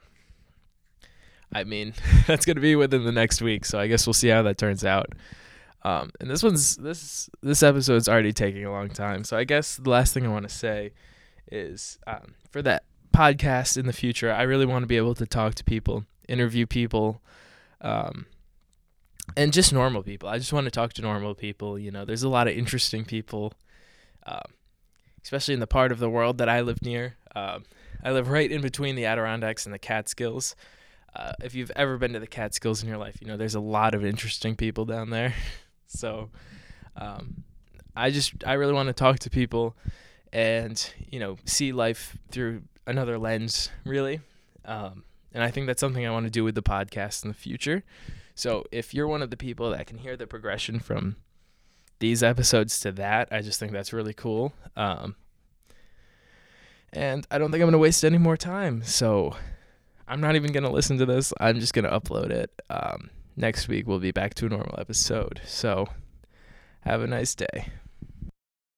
I 1.50 1.64
mean, 1.64 1.94
that's 2.26 2.44
going 2.44 2.56
to 2.56 2.62
be 2.62 2.76
within 2.76 3.04
the 3.04 3.12
next 3.12 3.40
week. 3.40 3.64
So 3.64 3.78
I 3.78 3.86
guess 3.86 4.06
we'll 4.06 4.14
see 4.14 4.28
how 4.28 4.42
that 4.42 4.58
turns 4.58 4.84
out. 4.84 5.14
Um, 5.82 6.10
and 6.20 6.28
this 6.28 6.42
one's 6.42 6.76
this 6.76 7.30
this 7.40 7.62
episode's 7.62 8.08
already 8.08 8.32
taking 8.32 8.64
a 8.64 8.72
long 8.72 8.88
time, 8.88 9.24
so 9.24 9.36
I 9.36 9.44
guess 9.44 9.76
the 9.76 9.90
last 9.90 10.12
thing 10.12 10.26
I 10.26 10.28
want 10.28 10.48
to 10.48 10.54
say 10.54 10.92
is 11.50 11.98
um, 12.06 12.34
for 12.50 12.62
that 12.62 12.84
podcast 13.14 13.76
in 13.76 13.86
the 13.86 13.92
future, 13.92 14.32
I 14.32 14.42
really 14.42 14.66
want 14.66 14.82
to 14.82 14.86
be 14.86 14.96
able 14.96 15.14
to 15.14 15.26
talk 15.26 15.54
to 15.56 15.64
people, 15.64 16.04
interview 16.28 16.66
people, 16.66 17.22
um, 17.80 18.26
and 19.36 19.52
just 19.52 19.72
normal 19.72 20.02
people. 20.02 20.28
I 20.28 20.38
just 20.38 20.52
want 20.52 20.66
to 20.66 20.70
talk 20.70 20.92
to 20.94 21.02
normal 21.02 21.34
people. 21.34 21.78
You 21.78 21.90
know, 21.90 22.04
there's 22.04 22.22
a 22.22 22.28
lot 22.28 22.48
of 22.48 22.54
interesting 22.54 23.04
people, 23.04 23.52
um, 24.26 24.52
especially 25.22 25.54
in 25.54 25.60
the 25.60 25.66
part 25.66 25.92
of 25.92 25.98
the 25.98 26.10
world 26.10 26.38
that 26.38 26.48
I 26.48 26.60
live 26.60 26.82
near. 26.82 27.16
Um, 27.34 27.64
I 28.02 28.12
live 28.12 28.28
right 28.28 28.50
in 28.50 28.60
between 28.60 28.94
the 28.94 29.06
Adirondacks 29.06 29.64
and 29.64 29.74
the 29.74 29.78
Catskills. 29.78 30.54
Uh, 31.14 31.32
if 31.42 31.54
you've 31.54 31.72
ever 31.74 31.98
been 31.98 32.12
to 32.12 32.20
the 32.20 32.26
Catskills 32.26 32.82
in 32.82 32.88
your 32.88 32.98
life, 32.98 33.18
you 33.20 33.26
know 33.26 33.36
there's 33.36 33.54
a 33.54 33.60
lot 33.60 33.94
of 33.94 34.04
interesting 34.04 34.56
people 34.56 34.84
down 34.84 35.10
there. 35.10 35.34
So 35.88 36.30
um, 36.96 37.44
I 37.96 38.10
just 38.10 38.32
I 38.46 38.54
really 38.54 38.72
want 38.72 38.86
to 38.88 38.92
talk 38.92 39.18
to 39.20 39.30
people 39.30 39.76
and 40.32 40.92
you 41.10 41.18
know 41.18 41.36
see 41.44 41.72
life 41.72 42.16
through 42.30 42.62
another 42.86 43.18
lens 43.18 43.70
really. 43.84 44.20
Um, 44.64 45.04
and 45.32 45.42
I 45.42 45.50
think 45.50 45.66
that's 45.66 45.80
something 45.80 46.06
I 46.06 46.10
want 46.10 46.26
to 46.26 46.30
do 46.30 46.44
with 46.44 46.54
the 46.54 46.62
podcast 46.62 47.24
in 47.24 47.28
the 47.28 47.34
future. 47.34 47.82
So 48.34 48.64
if 48.70 48.94
you're 48.94 49.08
one 49.08 49.22
of 49.22 49.30
the 49.30 49.36
people 49.36 49.70
that 49.70 49.86
can 49.86 49.98
hear 49.98 50.16
the 50.16 50.26
progression 50.26 50.78
from 50.78 51.16
these 51.98 52.22
episodes 52.22 52.78
to 52.80 52.92
that, 52.92 53.28
I 53.32 53.42
just 53.42 53.58
think 53.58 53.72
that's 53.72 53.92
really 53.92 54.14
cool. 54.14 54.52
Um, 54.76 55.16
and 56.92 57.26
I 57.30 57.38
don't 57.38 57.50
think 57.50 57.60
I'm 57.62 57.66
going 57.66 57.72
to 57.72 57.78
waste 57.78 58.04
any 58.04 58.18
more 58.18 58.36
time. 58.36 58.82
So 58.84 59.36
I'm 60.06 60.20
not 60.20 60.36
even 60.36 60.52
going 60.52 60.64
to 60.64 60.70
listen 60.70 60.98
to 60.98 61.06
this. 61.06 61.32
I'm 61.40 61.60
just 61.60 61.74
going 61.74 61.84
to 61.84 61.90
upload 61.90 62.30
it. 62.30 62.50
Um, 62.70 63.10
next 63.38 63.68
week 63.68 63.86
we'll 63.86 64.00
be 64.00 64.10
back 64.10 64.34
to 64.34 64.46
a 64.46 64.48
normal 64.48 64.74
episode. 64.78 65.40
So 65.44 65.86
have 66.80 67.02
a 67.02 67.06
nice 67.06 67.34
day. 67.34 67.68